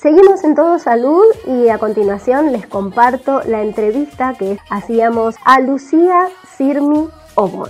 [0.00, 6.28] Seguimos en Todo Salud y a continuación les comparto la entrevista que hacíamos a Lucía
[6.56, 7.68] Sirmi Obon.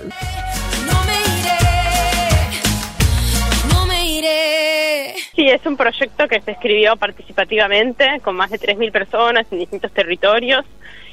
[5.34, 9.90] Sí, es un proyecto que se escribió participativamente con más de 3.000 personas en distintos
[9.92, 10.66] territorios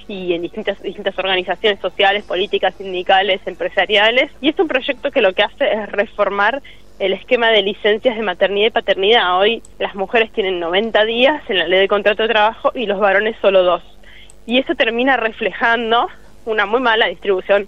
[0.09, 4.32] y en distintas, distintas organizaciones sociales, políticas, sindicales, empresariales.
[4.41, 6.61] Y es un proyecto que lo que hace es reformar
[7.00, 9.39] el esquema de licencias de maternidad y paternidad.
[9.39, 13.00] Hoy las mujeres tienen 90 días en la ley de contrato de trabajo y los
[13.00, 13.83] varones solo dos.
[14.46, 16.07] Y eso termina reflejando
[16.46, 17.68] una muy mala distribución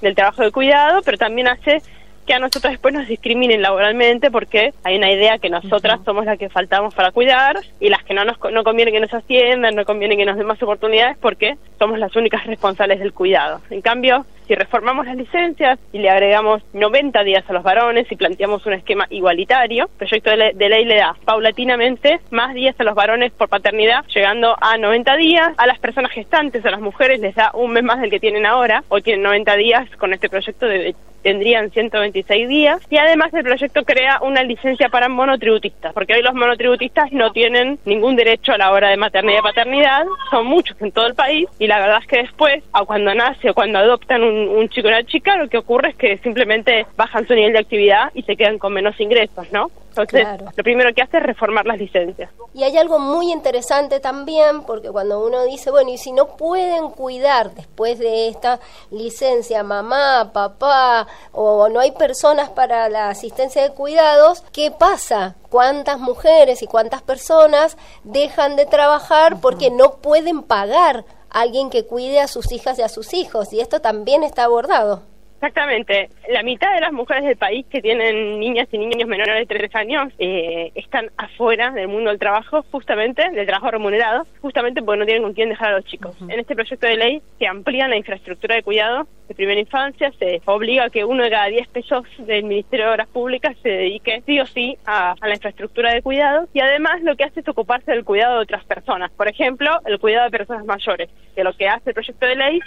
[0.00, 1.82] del trabajo de cuidado, pero también hace
[2.26, 6.38] que a nosotros después nos discriminen laboralmente porque hay una idea que nosotras somos las
[6.38, 9.84] que faltamos para cuidar y las que no nos no conviene que nos asciendan, no
[9.84, 13.60] conviene que nos den más oportunidades porque somos las únicas responsables del cuidado.
[13.70, 18.16] En cambio, si reformamos las licencias y le agregamos 90 días a los varones y
[18.16, 22.78] planteamos un esquema igualitario, el proyecto de, ley, de ley le da paulatinamente más días
[22.78, 25.54] a los varones por paternidad, llegando a 90 días.
[25.56, 28.44] A las personas gestantes, a las mujeres, les da un mes más del que tienen
[28.44, 28.84] ahora.
[28.90, 33.84] Hoy tienen 90 días con este proyecto de tendrían 126 días y además el proyecto
[33.84, 38.72] crea una licencia para monotributistas, porque hoy los monotributistas no tienen ningún derecho a la
[38.72, 42.06] hora de maternidad y paternidad, son muchos en todo el país y la verdad es
[42.06, 45.58] que después, o cuando nace o cuando adoptan un, chico o una chica, lo que
[45.58, 49.50] ocurre es que simplemente bajan su nivel de actividad y se quedan con menos ingresos,
[49.52, 49.70] ¿no?
[49.88, 50.26] Entonces,
[50.56, 52.30] lo primero que hace es reformar las licencias.
[52.54, 56.90] Y hay algo muy interesante también, porque cuando uno dice, bueno, y si no pueden
[56.90, 58.58] cuidar después de esta
[58.90, 65.36] licencia mamá, papá, o no hay personas para la asistencia de cuidados, ¿qué pasa?
[65.50, 72.20] ¿Cuántas mujeres y cuántas personas dejan de trabajar porque no pueden pagar alguien que cuide
[72.20, 73.52] a sus hijas y a sus hijos?
[73.52, 75.11] Y esto también está abordado.
[75.42, 76.08] Exactamente.
[76.28, 79.74] La mitad de las mujeres del país que tienen niñas y niños menores de 3
[79.74, 85.04] años eh, están afuera del mundo del trabajo, justamente, del trabajo remunerado, justamente porque no
[85.04, 86.14] tienen con quién dejar a los chicos.
[86.28, 90.40] En este proyecto de ley se amplía la infraestructura de cuidado de primera infancia, se
[90.44, 94.22] obliga a que uno de cada 10 pesos del Ministerio de Obras Públicas se dedique
[94.24, 97.48] sí o sí a, a la infraestructura de cuidado y además lo que hace es
[97.48, 99.10] ocuparse del cuidado de otras personas.
[99.10, 102.60] Por ejemplo, el cuidado de personas mayores, que lo que hace el proyecto de ley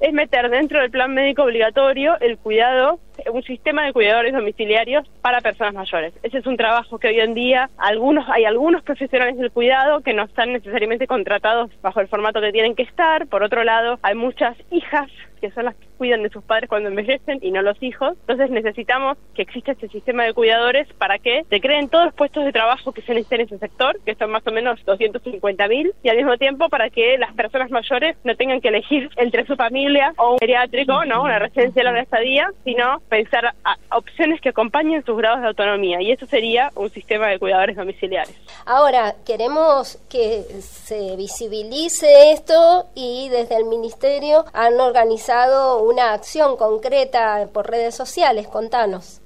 [0.00, 3.00] es meter dentro del plan médico obligatorio el cuidado,
[3.32, 6.14] un sistema de cuidadores domiciliarios para personas mayores.
[6.22, 10.14] Ese es un trabajo que hoy en día algunos hay algunos profesionales del cuidado que
[10.14, 13.26] no están necesariamente contratados bajo el formato que tienen que estar.
[13.26, 16.88] Por otro lado, hay muchas hijas que son las que cuidan de sus padres cuando
[16.88, 18.16] envejecen y no los hijos.
[18.20, 22.44] Entonces necesitamos que exista este sistema de cuidadores para que se creen todos los puestos
[22.44, 25.92] de trabajo que se necesitan en ese sector, que son más o menos 250 mil,
[26.02, 29.56] y al mismo tiempo para que las personas mayores no tengan que elegir entre su
[29.56, 31.22] familia o un geriátrico, ¿no?
[31.22, 36.00] una residencia larga estadía, sino pensar a opciones que acompañen sus grados de autonomía.
[36.00, 38.34] Y eso sería un sistema de cuidadores domiciliares.
[38.66, 47.48] Ahora, queremos que se visibilice esto y desde el Ministerio han organizado una acción concreta
[47.52, 48.46] por redes sociales.
[48.48, 49.20] Contanos.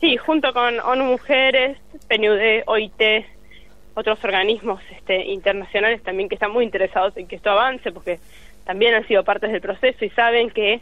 [0.00, 1.78] Sí, junto con ONU Mujeres,
[2.08, 3.26] PNUD, OIT,
[3.94, 8.18] otros organismos este, internacionales también que están muy interesados en que esto avance, porque
[8.64, 10.80] también han sido partes del proceso y saben que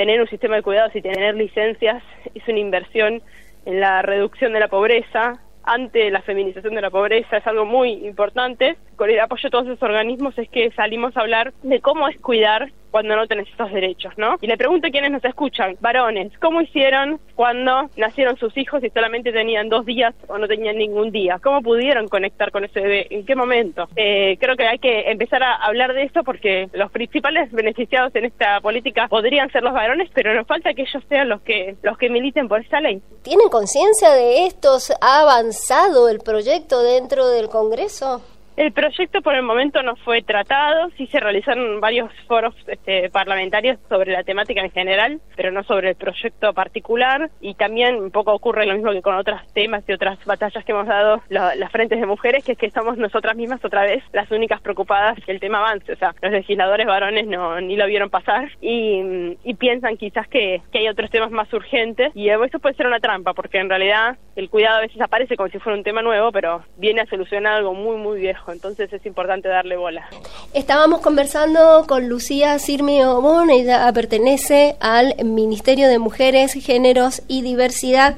[0.00, 2.02] tener un sistema de cuidados y tener licencias
[2.34, 3.20] es una inversión
[3.66, 8.06] en la reducción de la pobreza, ante la feminización de la pobreza es algo muy
[8.06, 8.78] importante.
[9.00, 12.20] Con el apoyo de todos esos organismos es que salimos a hablar de cómo es
[12.20, 14.36] cuidar cuando no tenés estos derechos, ¿no?
[14.42, 18.90] Y le pregunto a quienes nos escuchan, varones, ¿cómo hicieron cuando nacieron sus hijos y
[18.90, 21.40] solamente tenían dos días o no tenían ningún día?
[21.42, 23.06] ¿Cómo pudieron conectar con ese bebé?
[23.08, 23.88] ¿En qué momento?
[23.96, 28.26] Eh, creo que hay que empezar a hablar de esto porque los principales beneficiados en
[28.26, 31.96] esta política podrían ser los varones, pero nos falta que ellos sean los que los
[31.96, 33.00] que militen por esta ley.
[33.22, 34.76] ¿Tienen conciencia de esto?
[35.00, 38.20] ¿Ha avanzado el proyecto dentro del Congreso?
[38.60, 43.78] El proyecto por el momento no fue tratado, sí se realizaron varios foros este, parlamentarios
[43.88, 47.30] sobre la temática en general, pero no sobre el proyecto particular.
[47.40, 50.72] Y también un poco ocurre lo mismo que con otros temas y otras batallas que
[50.72, 54.30] hemos dado las frentes de mujeres, que es que somos nosotras mismas otra vez las
[54.30, 58.10] únicas preocupadas que el tema avance, o sea, los legisladores varones no ni lo vieron
[58.10, 62.12] pasar y, piensan quizás que, que, hay otros temas más urgentes.
[62.14, 65.48] Y eso puede ser una trampa porque en realidad el cuidado a veces aparece como
[65.48, 69.04] si fuera un tema nuevo, pero viene a solucionar algo muy muy viejo entonces es
[69.06, 70.06] importante darle bola.
[70.52, 78.16] Estábamos conversando con Lucía Sirmi Obón, ella pertenece al Ministerio de Mujeres, Géneros y Diversidad.